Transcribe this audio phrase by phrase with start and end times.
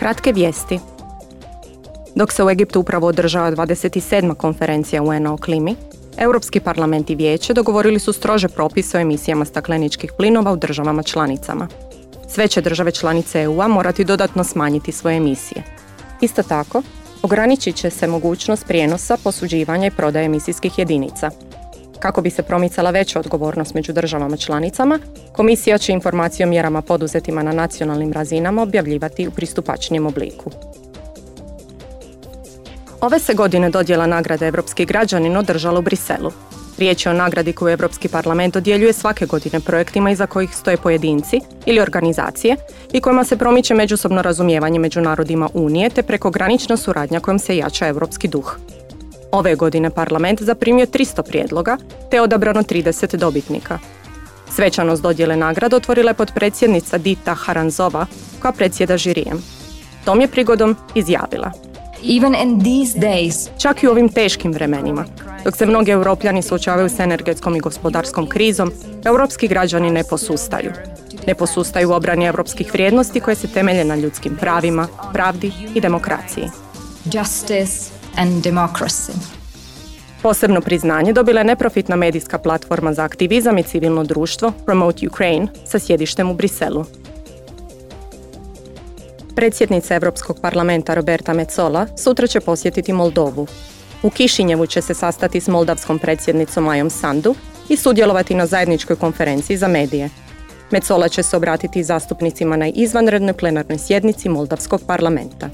[0.00, 0.78] Kratke vijesti.
[2.14, 4.34] Dok se u Egiptu upravo održava 27.
[4.34, 5.76] konferencija UN-a o klimi,
[6.18, 11.68] Europski parlament i vijeće dogovorili su strože propise o emisijama stakleničkih plinova u državama članicama.
[12.28, 15.62] Sve će države članice EU-a morati dodatno smanjiti svoje emisije.
[16.20, 16.82] Isto tako,
[17.22, 21.30] ograničit će se mogućnost prijenosa, posuđivanja i prodaje emisijskih jedinica.
[22.00, 24.98] Kako bi se promicala veća odgovornost među državama članicama,
[25.32, 30.50] komisija će informaciju o mjerama poduzetima na nacionalnim razinama objavljivati u pristupačnijem obliku.
[33.00, 36.30] Ove se godine dodjela nagrade Europski građanin održala u Briselu.
[36.78, 41.40] Riječ je o nagradi koju Europski parlament dodjeljuje svake godine projektima iza kojih stoje pojedinci
[41.66, 42.56] ili organizacije
[42.92, 47.86] i kojima se promiče međusobno razumijevanje među narodima Unije te prekogranična suradnja kojom se jača
[47.86, 48.56] europski duh.
[49.32, 51.76] Ove godine parlament zaprimio 300 prijedloga
[52.10, 53.78] te odabrano 30 dobitnika.
[54.50, 58.06] Svečanost dodjele nagrade otvorila je potpredsjednica Dita Haranzova
[58.42, 59.42] koja predsjeda žirijem.
[60.04, 61.52] Tom je prigodom izjavila–
[62.02, 63.48] Even in these days.
[63.58, 65.04] Čak i u ovim teškim vremenima,
[65.44, 68.72] dok se mnogi europljani suočavaju s energetskom i gospodarskom krizom,
[69.04, 70.72] europski građani ne posustaju.
[71.26, 76.44] Ne posustaju u obrani europskih vrijednosti koje se temelje na ljudskim pravima, pravdi i demokraciji.
[77.04, 79.12] Justice and democracy.
[80.22, 85.78] Posebno priznanje dobila je neprofitna medijska platforma za aktivizam i civilno društvo Promote Ukraine sa
[85.78, 86.84] sjedištem u Briselu.
[89.36, 93.46] Predsjednica Europskog parlamenta Roberta Mecola sutra će posjetiti Moldovu.
[94.02, 97.34] U Kišinjevu će se sastati s moldavskom predsjednicom Majom Sandu
[97.68, 100.10] i sudjelovati na zajedničkoj konferenciji za medije.
[100.70, 105.50] Mecola će se obratiti zastupnicima na izvanrednoj plenarnoj sjednici Moldavskog parlamenta.